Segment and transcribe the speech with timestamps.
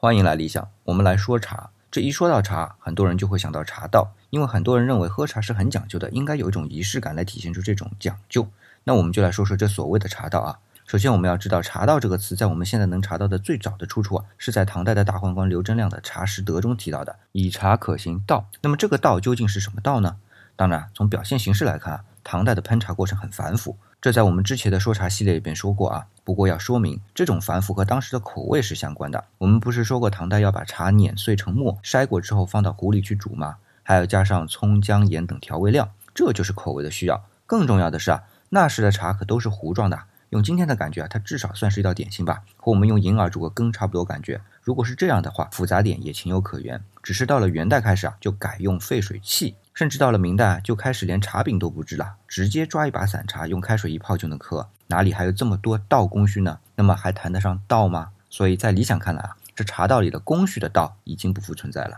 [0.00, 1.70] 欢迎来理想，我们来说茶。
[1.90, 8.48] 这一说到茶，很多人就会想到茶道，因为很多人认为喝茶是很讲究的，应该有一种仪式感来体现出这种讲究。
[8.84, 10.60] 那我们就来说说这所谓的茶道啊。
[10.86, 18.48] 首先，我们要知道“茶道”这个词，在我们现在能查到的最早的出处啊，是在唐代的大宦官刘贞亮的《茶食德》中提到的“以茶可行道”。
[18.62, 20.18] 那么这个道究竟是什么道呢？
[20.54, 23.74] 当然，从表现形式来看啊，唐代的烹茶过程很繁复。
[24.02, 26.06] 这在我们之前的说茶系列里边说过啊。
[26.24, 29.24] 不过要说明，这种繁复和当时的口味是相关的。
[29.38, 33.56] 我们不是说过唐代要把茶碾碎成末，筛过之后放到壶里去煮吗？
[33.82, 37.24] 还要加上葱姜盐等调味料，这就是口味的需要。
[37.46, 39.98] 更重要的是啊，那时的茶可都是糊状的。
[40.28, 44.42] 用今天的感觉啊，它至少算是一道点心吧，和我们用银耳煮个羹差不多感觉。
[44.60, 46.84] 如果是这样的话，复杂点也情有可原。
[47.02, 54.68] 只是到了元代开始啊，就改用沸水器，甚至到了明代就开始连茶饼都不制了，直接抓一把散茶，用开水一泡就能喝。
[54.88, 56.58] 哪里还有这么多道工序呢？
[56.74, 58.08] 那么还谈得上道吗？
[58.28, 61.96] 所以在理想看来啊，这茶道里的工序的道已经不复存在了。